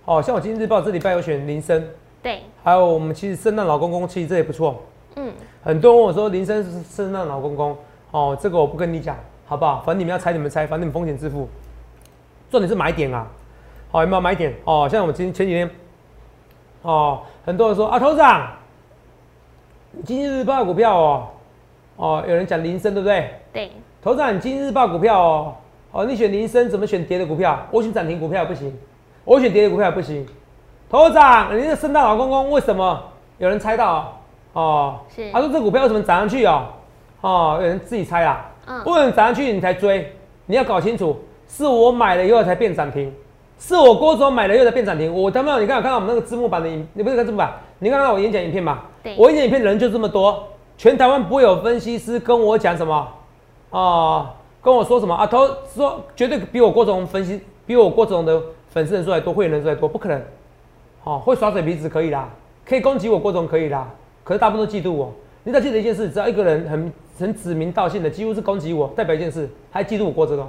[0.05, 1.89] 哦，像我今天日报这礼拜有选林森，
[2.23, 2.43] 对。
[2.63, 4.83] 还有我们其实圣诞老公公，其实这也不错。
[5.17, 5.33] 嗯。
[5.63, 7.75] 很多人问我说林森是圣诞老公公。
[8.11, 9.79] 哦，这个我不跟你讲，好不好？
[9.87, 11.49] 反正你们要猜，你们猜，反正你们风险自负。
[12.55, 13.27] 重点是买点啊，
[13.91, 14.55] 好有没有买点？
[14.63, 15.69] 哦，像我们今前几天，
[16.83, 18.49] 哦，很多人说啊，头长，
[20.05, 21.29] 今日日报股票哦，
[21.97, 23.29] 哦，有人讲铃声对不对？
[23.53, 23.73] 对。
[24.01, 25.55] 头长，你今日日报股票哦，
[25.91, 27.59] 哦，你选铃声怎么选跌的股票？
[27.73, 28.73] 我选涨停股票不行，
[29.25, 30.25] 我选跌的股票不行。
[30.89, 33.03] 头长，你是圣诞老公公，为什么？
[33.39, 34.17] 有人猜到
[34.53, 35.29] 哦，是。
[35.33, 36.69] 他说这股票为什么涨上去哦？
[37.21, 38.49] 哦，有人自己猜啦。
[38.67, 38.81] 嗯。
[38.85, 40.15] 为什么涨上去你才追？
[40.47, 41.21] 你要搞清楚，
[41.57, 43.13] 是我买了以后才变涨停，
[43.61, 45.15] 是我郭总买了以后才变涨停。
[45.15, 47.53] 我他妈，你刚有看到我们那个字幕版的影，你不是看字幕版？
[47.79, 48.83] 你看到我演讲影片吗？
[49.05, 49.15] 对。
[49.17, 53.09] 我演讲影片人就这么多，全台湾不会有分析师跟我讲什么
[53.71, 54.35] 啊？
[54.61, 55.25] 跟我说什么啊？
[55.29, 55.39] 他
[55.73, 60.21] 说绝对比我郭总分析，比我郭总的粉丝人数还多，会员人数还多，不可能。
[61.05, 62.29] 哦，会耍嘴皮子可以啦，
[62.67, 63.89] 可以攻击我郭总可以啦，
[64.25, 65.13] 可是大部分都嫉妒我。
[65.45, 70.45] 你只要记得一件事，只要一个人很很指名道姓的，几乎是攻击我，代表一件事，还嫉妒我郭总。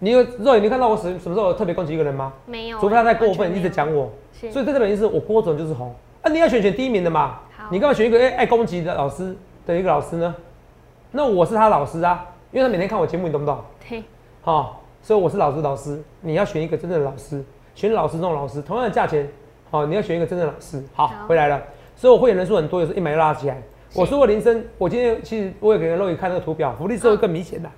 [0.00, 2.32] 你有肉眼，你看到我什什么时候特别攻击一个人吗？
[2.46, 4.10] 没有，除非他太过分，一直讲我。
[4.32, 5.92] 所以这代表意思，我郭总就是红。
[6.22, 7.40] 啊，你要选选第一名的嘛？
[7.70, 9.34] 你干嘛选一个爱爱攻击的老师
[9.66, 10.34] 的一个老师呢？
[11.10, 13.58] 那我是他老师啊，因为他每天看我节目，你懂不懂？
[13.88, 14.02] 对。
[14.42, 19.28] 好，所以我是老师，老师，你要选一个真正的老师，选老师这种老师，同样的价钱，
[19.70, 20.80] 好，你要选一个真正的老师。
[20.94, 21.60] 好，回来了。
[21.96, 23.60] 所以我会员人数很多，有时候一买就拉起来。
[23.94, 27.68] 我说过林森，我今天其实我也给肉眼看那个图表，福利是会更明显的。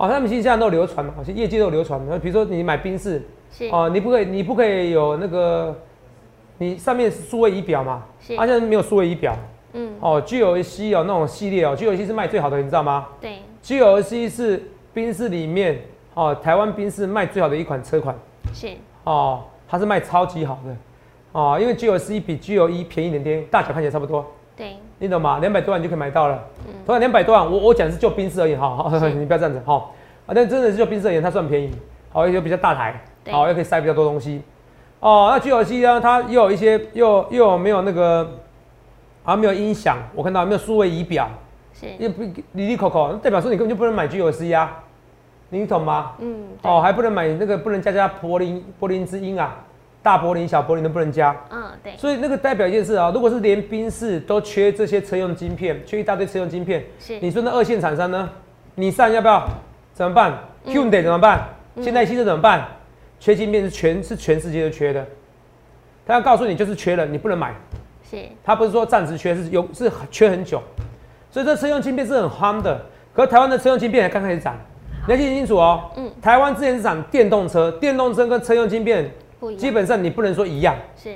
[0.00, 2.00] 哦，他们其实现在都流传嘛，好像业界都流传。
[2.08, 3.22] 那比如说你买宾士，
[3.70, 5.76] 哦，你不可以，你不可以有那个，
[6.56, 8.02] 你上面是数位仪表嘛？
[8.18, 8.34] 是。
[8.34, 9.36] 现在没有数位仪表。
[9.74, 9.92] 嗯。
[10.00, 13.08] 哦，G L C 哦那种系列哦，G L C 是卖最好的，你知道吗？
[13.20, 13.40] 对。
[13.60, 14.62] G L C 是
[14.94, 15.82] 宾士里面
[16.14, 18.16] 哦，台湾宾士卖最好的一款车款。
[18.54, 18.68] 是。
[19.04, 20.74] 哦，它是卖超级好的。
[21.32, 24.24] 哦，因为 G L C 比 G L E 便宜点点，大小看起来差不多。
[24.60, 24.76] 对。
[24.98, 25.38] 你懂吗？
[25.40, 26.38] 两百多万就可以买到了。
[26.68, 29.74] 嗯，同样两百多万，我我讲的是就宾士而言，哈，你不要这样子，哈。
[30.26, 31.70] 啊，但真的是就宾士而言，它算便宜，
[32.12, 34.42] 好，又比较大台，好，又可以塞比较多东西。
[35.00, 35.98] 哦，那 G L C 呢？
[35.98, 38.30] 它又有一些，又又有没有那个，
[39.24, 41.26] 啊，没有音响，我看到没有数位仪表，
[41.72, 44.82] 是，又不里里口口，代表说你根本就不能买 G L C 啊，
[45.48, 46.12] 你懂吗？
[46.18, 49.56] 嗯，哦，还不能买那个，不能加加柏林柏林之音啊。
[50.02, 58.28] 大柏林、小柏林都不能加，嗯，对，所以那个代表一件事啊，如果是连宾士都缺这些车用晶片，缺一大堆车用晶片，是，你说那二线厂商呢？
[58.74, 59.46] 你上要不要？
[59.92, 61.46] 怎么办？Hyundai 怎么办？
[61.82, 62.66] 现代汽车怎么办？
[63.18, 65.06] 缺晶片是全是全世界都缺的，
[66.06, 67.54] 他要告诉你就是缺了，你不能买，
[68.10, 70.62] 是，他不是说暂时缺，是有是缺很久，
[71.30, 72.80] 所以这车用晶片是很夯的，
[73.12, 74.56] 可是台湾的车用晶片才刚开始涨，
[75.06, 79.10] 你要记清楚哦，嗯，台湾之前是涨电动车，电动车跟车用晶片。
[79.56, 81.14] 基本上你不能说一样，是。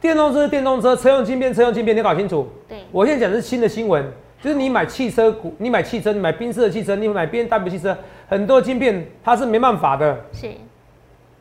[0.00, 2.46] 电动车，电动车车用晶片，车用晶片，你搞清楚。
[2.68, 4.04] 对，我现在讲的是新的新闻，
[4.42, 7.96] 就是你买汽车股，你买汽车，你买宾士的汽车，你买 B N W 汽车，
[8.28, 10.50] 很多晶片它是没办法的，是，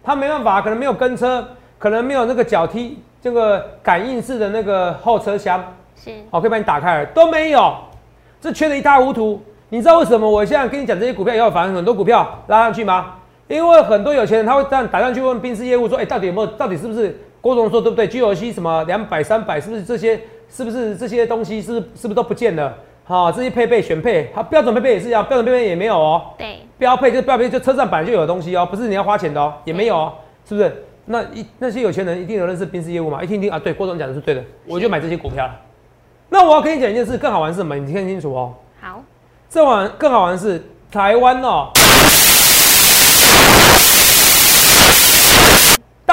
[0.02, 1.46] 它没办法，可能没有跟车，
[1.78, 5.62] 可能没有那个脚踢这个感应式的那个后车厢，
[5.98, 7.76] 是，好，可以把你打开，都没有，
[8.40, 9.42] 这缺的一塌糊涂。
[9.68, 10.30] 你知道为什么？
[10.30, 13.16] 我现在跟你讲这些股票以后，反而很多股票拉上去吗？
[13.48, 16.48] 因为很多有钱人他会这样打上去问宾士业务说，哎，到底有没有？
[16.48, 20.20] 到底是不是郭总说对不对？G L C 什么两百三百，是不是这些？
[20.50, 22.72] 是不是这些东西是是不是都不见了？
[23.06, 26.22] 好，这些配备选配，它标准配备也是一样，标准配备也没有哦。
[26.38, 30.14] 对，标配就标配，就车上本来就有的东西哦，不是你要花钱的哦，也没有哦，
[30.48, 30.86] 是不是？
[31.06, 33.24] 那一那些有钱人一定有认识宾士业务嘛？
[33.24, 35.60] 一听听啊，对，郭总讲的是对的，我就买这些股票了。
[36.30, 37.76] 那我要跟你讲一件事，更好玩是什么？
[37.76, 38.54] 你听清楚哦。
[38.80, 39.02] 好，
[39.50, 41.72] 这玩更好玩是台湾哦。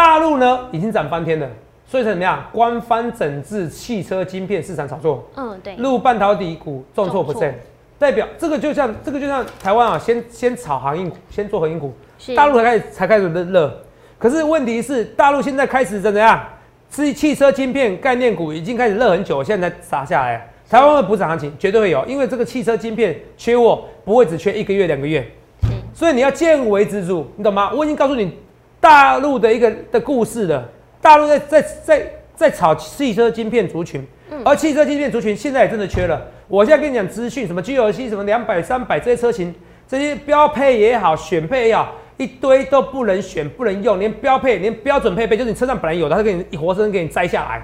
[0.01, 1.47] 大陆呢已经涨翻天了，
[1.87, 2.43] 所以怎么样？
[2.51, 5.29] 官方整治汽车晶片市场炒作。
[5.37, 5.77] 嗯，对。
[5.77, 7.55] 陆半导体股重挫不振，
[7.99, 11.93] 代表这个就像这个就像台湾啊，先先炒航运股，先做航运股，
[12.35, 13.83] 大陆才开始才开始热热。
[14.19, 16.43] 可是问题是，大陆现在开始怎么样？
[16.91, 20.51] 是汽车晶片概念股已经开始热很久，现在才砸下来。
[20.71, 25.31] 台湾会补涨行情，绝对会有，因为这个汽车晶片缺货不会只缺一个月两个月，
[25.93, 27.71] 所以你要见微知著，你懂吗？
[27.75, 28.35] 我已经告诉你
[28.81, 30.69] 大陆的一个的故事的，
[31.01, 34.05] 大陆在在在在炒汽车晶片族群，
[34.45, 36.21] 而汽车晶片族群现在也真的缺了。
[36.49, 39.55] 我现在跟你讲资讯，什么 G L C 什么两百三百这些车型，
[39.87, 47.63] 这些标配也好，选配也好，一堆都不能选不能用，连标配连标准配备，就是你车上本来有的，他给你活生生给你摘下来，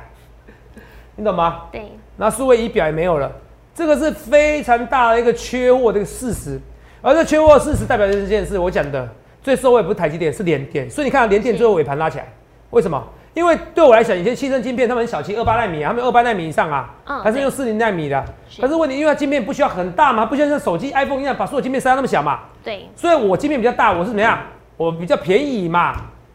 [1.17, 1.63] 你懂吗？
[1.73, 3.33] 对，那数位仪表也没有了，
[3.75, 6.61] 这个是非常大的一个缺货的一个事实。
[7.03, 9.09] 而这缺货事实代表的这件事，我讲的
[9.47, 10.91] 最受惠不是台积电，是联电。
[10.91, 12.27] 所以你看到联电最后尾盘拉起来，
[12.71, 13.01] 为什么？
[13.33, 18.25] 因为对我来讲，以前汽车晶片他们很小气，二八纳米啊，他们二八纳米以上啊，嗯还是用四零纳米的。
[18.49, 24.37] 是可是问题，因为它晶片不需要很大嘛，不需要像手机 iPhone 一样把所有晶片塞到那么小嘛，对，所以我晶片比较大，我是怎么样？
[24.77, 25.95] 我比较便宜嘛，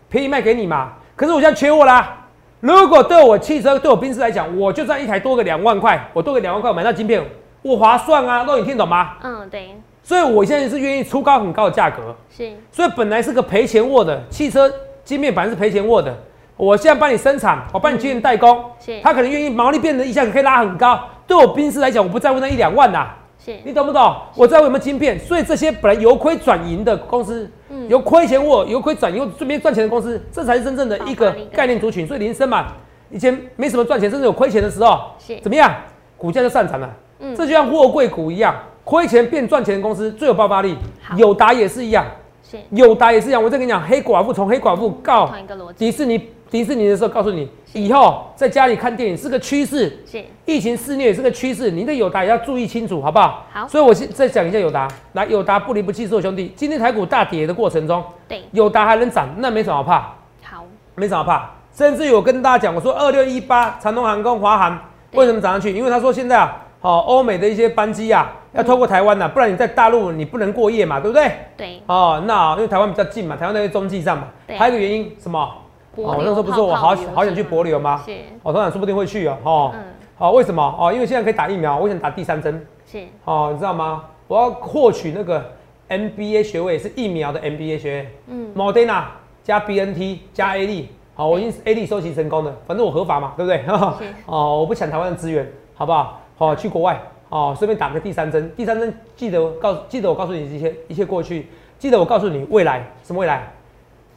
[0.09, 0.93] 便宜卖给你嘛。
[1.17, 2.17] 可是我现在缺货啦。
[2.61, 7.21] 如果对我汽车、对我宾士来讲，我就算一台多个两万块，我多个两万块我买到晶片，
[7.61, 8.45] 我划算啊。
[8.47, 9.17] 那你听懂吗？
[9.21, 9.75] 嗯，对，
[10.11, 12.13] 所以我现在是愿意出高很高的价格。
[12.29, 14.69] 是所以本来是个赔钱货的汽车
[15.05, 16.13] 晶片，本来是赔钱货的。
[16.57, 20.99] 我现在帮你生产，我帮你进行代工，是他可能愿意毛利变得一下子可以拉很高。
[21.25, 23.07] 对我宾士来讲，我不在乎那一两万呐、
[23.39, 24.13] 是，你懂不懂？
[24.35, 32.05] 我在乎有没有晶片，所以这些本来由亏转盈的公司，嗯由亏钱货由亏转盈，顺便赚钱的公司，这才是真正的一个概念族群。
[32.05, 32.67] 所以林森嘛，
[33.09, 35.73] 以前没什么赚钱，甚至有亏钱的时候，是怎么样？
[36.17, 36.89] 股价就上涨了。
[37.21, 38.53] 嗯这就像货柜股一样，
[38.91, 41.17] 亏钱变赚钱的公司最有爆发力好。
[41.17, 42.05] 友达也是一样，
[42.43, 43.41] 是友达也是一样。
[43.41, 45.31] 我再跟你讲，黑寡妇从黑寡妇告
[45.77, 49.97] 迪士尼，迪士尼的时候告诉你，以后在家里看电影是个趋势。
[50.43, 53.45] 疫情肆虐也是个趋势，你的友达也要注意清楚，好不好？
[53.53, 56.51] 好所以我先再讲一下友达，来，友达不离不弃，是我兄弟。
[56.57, 59.99] 今天台股大跌的过程中，对，友达还能涨，那没什么好怕，
[60.43, 61.49] 好，没什么好怕。
[61.73, 64.77] 甚至于我跟大家讲，我说二六一八长龙航空、华航
[65.09, 65.73] 对为什么涨上去？
[65.73, 71.31] 因为他说现在啊，好、欧美的一些班机啊，要透过台湾呐、不然你在大陆你不能过夜嘛，对不对？
[71.55, 74.27] 对，哦，那因为台湾比较近嘛，台湾在中继站嘛。
[74.47, 75.49] 对还有一个原因什么？
[75.95, 78.01] 柏哦，那时候不是说我好好想去流柏流吗？
[78.05, 79.37] 是，我，当然说不定会去哦。
[79.43, 79.81] 哦，嗯，
[80.17, 80.75] 好、为什么？
[80.79, 82.65] 哦，因为现在可以打疫苗，我想打第三针。
[82.85, 84.03] 是，哦，你知道吗？
[84.27, 85.43] 我要获取那个
[85.89, 89.03] MBA 学位，是疫苗的 MBA 学位嗯，，Moderna
[89.43, 90.89] 加 BNT 加 A 利。
[91.13, 93.63] 好，我已经 A 利收集成功了，反正我合法嘛，对不对？
[94.25, 96.21] 哦，我不抢台湾的资源，好不好？
[96.37, 96.99] 好、去国外，
[97.31, 98.51] 哦，顺便打个第三针。
[98.55, 101.47] 第三针记得我告记得我告诉你一些一切过去，
[101.79, 103.51] 记得我告诉你未来什么未来？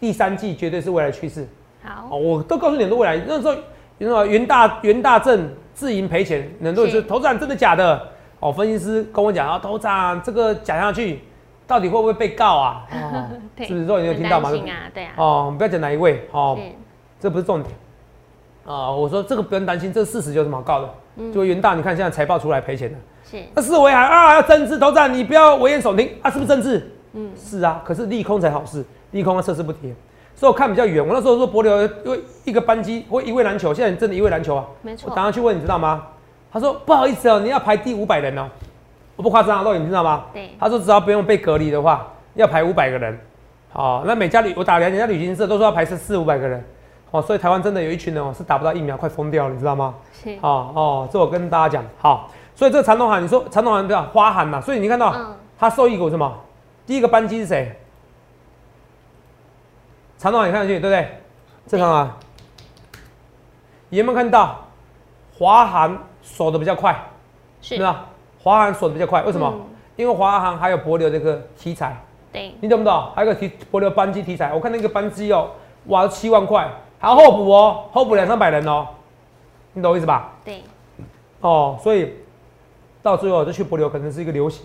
[0.01, 1.49] 第三季绝对是未来趋势。
[1.83, 3.17] 好，哦，我都告诉你很多未来。
[3.27, 3.55] 那时候，
[3.99, 8.09] 那么元大元大正自营赔钱，很多人说是头涨真的假的？
[8.41, 11.21] 哦，分析师跟我讲啊，头涨这个讲下去，
[11.67, 12.87] 到底会不会被告啊？
[12.91, 13.31] 哦，
[13.65, 16.65] 是不是说你有很听到吗担心啊，对啊，哦，不要讲哪一位，哦，是，
[17.21, 17.73] 这不是重点。
[18.67, 20.91] 啊、我说这个不用担心，这个事实有什么好告的？
[21.17, 22.99] 嗯就元大，你看现在财报出来赔钱了，
[23.31, 26.91] 是，那四维还啊要增资头涨，你不要危言耸听啊，是不是政治？
[27.13, 29.95] 嗯，是啊，可是利空才好事，利空啊测试不跌，
[30.35, 31.07] 所以我看比较远。
[31.07, 34.67] 我那时候说博流因为一个班机会一位篮球，现在真的一位篮球啊。
[34.83, 36.07] 没错我打，算去问，你知道吗？
[36.53, 38.49] 他说不好意思哦，你要排第五百人哦，
[39.15, 40.25] 我不夸张啊，肉你知道吗？
[40.33, 43.17] 对，他说只要不用被隔离的话，要排五百个人。
[43.73, 46.65] 好、那每家旅我打两家旅行社都说要排是四五百个人。
[47.15, 49.95] 哦，所以台湾真的有一群人哦是打不到疫苗，快疯掉了，你知道吗？
[50.13, 52.29] 是，哦哦，这我跟大家讲好。
[52.57, 55.13] 所以这个长隆行，你说长隆航叫花航嘛，所以你看到。
[55.15, 56.37] 嗯，它受益股什么？
[56.85, 57.79] 第一个班机是谁？
[60.19, 61.09] 长龙，你看上去对不对？
[61.69, 62.17] 正常啊。
[63.91, 64.65] 你有没有看到
[65.39, 67.01] 华航锁的比较快？
[67.63, 68.07] 是对，吧？
[68.43, 69.49] 华航锁的比较快，为什么？
[69.55, 71.97] 嗯因为华航还有博流这个题材，
[72.33, 73.13] 对，你懂不懂？
[73.15, 75.49] 还有个题博流班机题材，我看那个班机哦，
[75.87, 76.69] 哇，七万块，
[77.05, 78.87] 还要候补哦，候补两三百人哦，
[79.75, 80.33] 你懂我意思吧？
[80.43, 80.63] 对，
[81.43, 82.15] 哦，所以
[83.03, 84.65] 到最后这去博流可能是一个流行，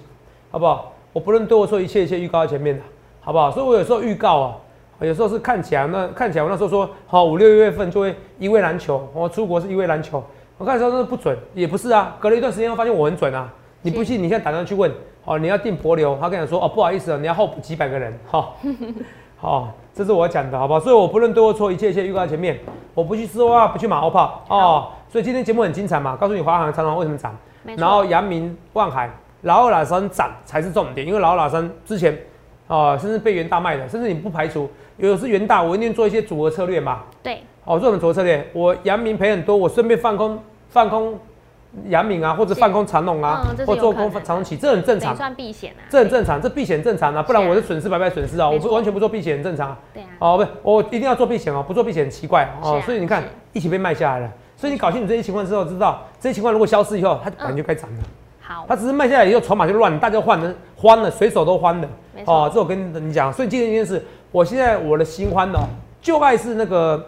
[0.49, 0.93] 好不好？
[1.11, 2.81] 我不论对我说一切一切预告在前面的，
[3.19, 3.51] 好不好？
[3.51, 4.55] 所以我有时候预告啊，
[5.01, 10.23] 有时候是看起来那看起来我那时候说好五六月份就会一位难求，我出国是一位难求，
[10.57, 14.89] 我看的时候不准，也不是啊，隔了一段时间后发现我很准啊，你不信你现在打电话去问，
[15.25, 18.53] 哦，你要订博流，他跟你说哦不好意思哦，你要候补几百个人，哈、
[19.35, 20.79] 好、这是我讲的，好不好？
[20.79, 22.57] 所以我不论对或错，一切一切预告在前面，
[22.93, 24.87] 我不去说啊，不去马后炮哦。
[25.09, 27.35] 所以今天节目很精彩嘛，告诉你华航、长荣为什么涨，
[27.75, 29.09] 然后阳明、万海、
[29.41, 32.17] 老二、老三涨才是重点，因为老二、老三之前
[32.67, 36.99] 哦，甚至被元大卖的，甚至你不排除有的是元大，我一定做一些组合策略嘛。
[37.23, 38.47] 对，哦，做什么组合策略？
[38.53, 41.17] 我阳明赔很多，我顺便放空放空
[41.87, 45.15] 阳明啊，或者是放空长龙啊或做空长龙起，这很正常。
[45.15, 49.79] 算避险啊，这很正常，这避险正常啊，不然我的损失白白损失啊，我不完全不做避险很正常啊。
[49.93, 52.77] 对啊，哦，不，我一定要做避险哦，不做避险很奇怪哦。
[52.77, 54.31] 啊所以你看，一起被卖下来了。
[54.57, 58.03] 所以你搞清楚这些情况之后，知道这些情况如果消失以后，它本来就该涨了。
[58.41, 61.87] 好，它只是卖下来以后筹码就乱，大家换的欢了，随手都欢的。
[62.25, 65.59] 哦，这我跟你讲，所以今天一件事，我现在我的新欢哦，
[66.01, 67.07] 旧爱是那个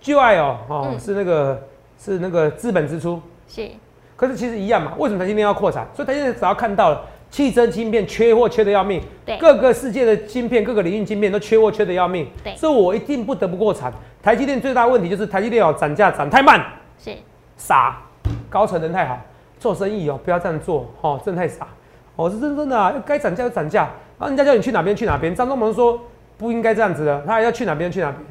[0.00, 1.62] 旧爱哦，哦、嗯是那个
[2.02, 3.68] 是那个资本支出，是
[4.16, 5.86] 可是其实一样嘛，为什么台积电要扩产？
[5.94, 13.92] 所以台积电只要看到了汽车晶片缺货缺的要命，对各个世界的晶片、各个领域晶片都缺货缺的要命，对所以我一定不得不扩产。
[14.20, 16.60] 台积电最大的问题就是台积电哦涨价涨太慢，
[16.98, 17.12] 是，
[17.56, 18.02] 傻，
[18.50, 19.18] 高层人太好，
[19.58, 21.66] 做生意哦不要这样做哦，真的太傻。
[22.14, 23.82] 我、是真真的啊，该涨价就涨价，
[24.18, 25.34] 然后人家叫你去哪边去哪边。
[25.34, 25.98] 张忠谋说
[26.36, 28.22] 不应该这样子的，他还要去哪边去哪边，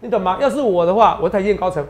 [0.00, 0.36] 你懂吗？
[0.40, 1.84] 要是我的话，我台积电高层，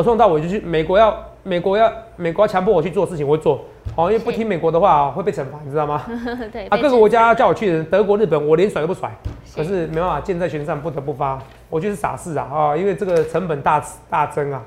[0.00, 3.60] 我从头到尾就去美国要美国要美国要强迫我去做事情，我会做。
[3.94, 6.02] 哦，因为不听美国的话、哦、会被惩罚，你知道吗？
[6.50, 9.14] 对，啊，各个国家叫我去的，德国、日本，我连甩都不甩。
[9.44, 11.38] 是可是没办法，箭在弦上，不得不发。
[11.68, 14.62] 我就是傻事啊啊，因为这个成本大大增啊。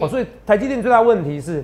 [0.00, 1.62] 哦，所以台积电最大问题是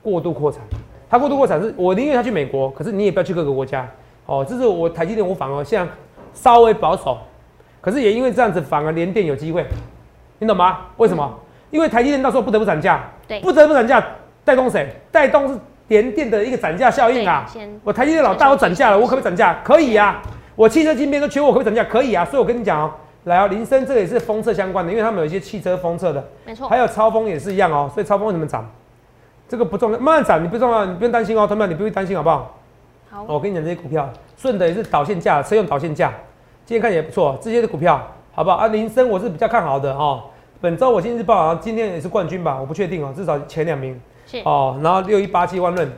[0.00, 0.62] 过度扩产。
[1.10, 3.86] 它过度扩产是我宁愿它去美国，可是你也不要去各个国家。
[4.24, 5.92] 哦，这是我台积电，我反而现在
[6.32, 7.18] 稍微保守，
[7.82, 9.66] 可是也因为这样子，反而联电有机会，
[10.38, 10.86] 你懂吗？
[10.96, 11.38] 为什么？
[11.70, 14.04] 因为台积电到时候不得不涨价，对不得不涨价，
[14.44, 14.88] 带动谁？
[15.10, 17.46] 带动是联电的一个涨价效应啊。
[17.84, 19.60] 我台积电老大都涨价了，我可不可以涨价？
[19.64, 20.20] 可以呀、
[20.56, 21.90] 我汽车晶片都缺货，我可不可以涨价？
[21.90, 22.24] 可以啊。
[22.24, 22.92] 所以我跟你讲哦，
[23.24, 27.90] 来哦，林森这个也是封测相关的，因为他们有一些汽车封测的，没错还，有超风也是一样哦。
[27.92, 28.68] 所以超风为什么涨？
[29.48, 32.56] 这个不重要，慢慢涨，你不重要，你不用担心哦，同学们，你不用担心好不好？
[33.10, 36.12] 好，哦我跟你讲，这些股票顺的也是导线价，车用导线价，
[36.64, 38.00] 今天看也不错，这些的股票
[38.32, 38.68] 好不好啊？
[38.68, 40.22] 林森我是比较看好的哦。
[40.62, 43.98] 本周我今日报好像今天也是冠军吧，我不确定哦，至少前两名。
[44.26, 45.90] 是哦，然后六一八七万润，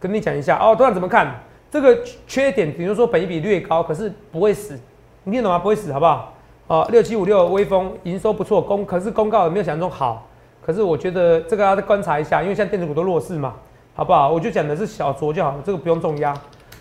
[0.00, 1.38] 跟你讲一下哦，多少怎么看？
[1.70, 4.80] 这个缺点，比如说本益比略高，可是不会死，
[5.24, 5.58] 你听懂吗？
[5.58, 6.32] 不会死，好不好？
[6.68, 10.26] 哦，六七五六微风营收不错，公可是公告也没有想象中好，
[10.64, 13.52] 可是我觉得这个要再观察一下，因为现在电子股都弱势嘛，
[13.94, 14.30] 好不好？
[14.30, 16.32] 我就讲的是小酌就好，这个不用重压。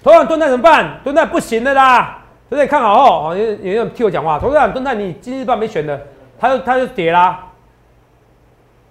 [0.02, 1.02] 头长蹲泰怎么办？
[1.04, 2.66] 蹲泰不行的啦，对不对？
[2.66, 6.02] 看好后，哦，有有人替我讲话，头长蹲泰你今日报没选的，
[6.46, 7.48] 他就他就跌啦，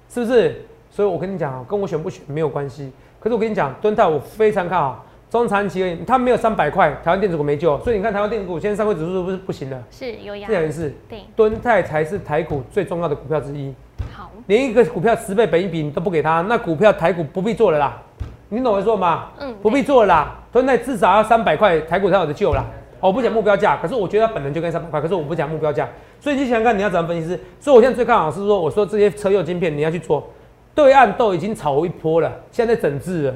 [0.08, 0.64] 是不是？
[0.90, 2.92] 所以我跟你讲啊，跟我选不选没有关系。
[3.20, 7.78] 可是我跟你讲，敦泰我非常看好，中长期而言，它没有三百块，台湾电子股没救。
[7.80, 13.74] 所以你看台湾电子股现在上柜指数不是不行的，是有压这，件事，对，敦泰才是台股最重要的股票之一。
[14.12, 18.00] 好，连一个股票十倍本益比你都不给他，那股票台股不必做了啦。
[18.48, 19.30] 你懂我说吗？
[19.38, 20.36] 嗯，不必做了啦。
[20.52, 22.64] 敦泰至少要三百块，台股才有的救啦。
[23.08, 25.86] 我不讲目标价，可是我觉得它本能就跟三百块，可是我不讲目标价，
[26.20, 27.38] 所以你想想看你要怎么分析师。
[27.60, 30.26] 所以我现在最看好是说，我说这些车用晶片你要去做，
[30.74, 33.34] 对岸都已经炒一波了，现在在整治了。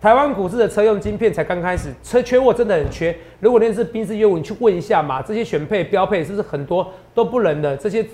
[0.00, 3.16] 台湾股市的车用晶片才刚开始，车缺货真的很缺。
[3.38, 7.76] 如果那是宾士业务，你去问一下嘛，这些选配标配是不是很多都不能的？
[7.76, 8.04] 这些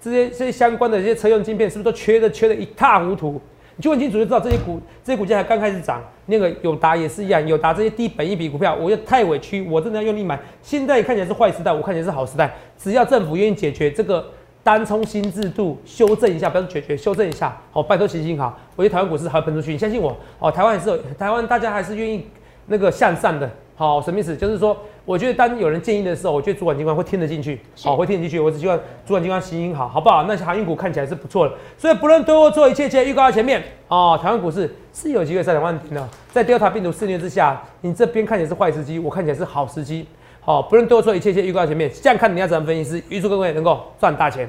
[0.00, 3.40] 这些这些相关的这些车用晶片是不是都缺的缺的一塌糊涂？
[3.76, 6.02] 你去问清楚就知道，这些股这些股价才刚开始涨。
[6.26, 10.38] 那个友达也是一样，友达这些低本一比股票，我又太委屈，我真的要用力买。
[10.62, 12.50] 现在看起来是坏时代，我看起来是好时代。
[12.78, 14.24] 只要政府愿意解决这个
[14.62, 18.58] 单冲新制度，修正一下，不要解决，修正一下，好、拜托行行好。
[18.76, 20.50] 我觉得台湾股市还要喷出去，你相信我哦。
[20.50, 22.26] 台湾也是台湾，大家还是愿意
[22.66, 23.50] 那个向上的。
[23.76, 24.36] 好、什么意思？
[24.36, 28.38] 就是说，我觉得当有人建议的时候，我觉得主管机关会听得进去，是好、会听得进去。
[28.38, 30.22] 我只希望主管机关行行好，好不好？
[30.24, 34.18] 那些航运股看起来是不错的，所以不论对或错，一切皆预告在前面哦。
[34.22, 40.06] 台湾股市是有机会上两万点的，在 Delta 病毒肆虐之下，你这边看起来是坏时机，我看起来是好时机。
[40.40, 41.90] 好、不论对或错，一切皆预告在前面。
[41.92, 44.48] 这样看你要怎么分析师，预祝各位能够赚大钱。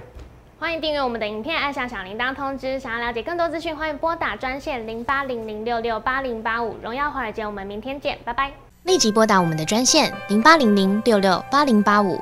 [0.60, 2.78] 欢迎订阅我们的影片，按下小铃铛通知。
[2.80, 6.76] 想要了解更多资讯，欢迎拨打专线零八零零六六八零八五。
[6.84, 8.65] 荣耀华尔街，我们明天见，拜拜。
[8.86, 12.22] 立即拨打我们的专线零八零零六六八零八五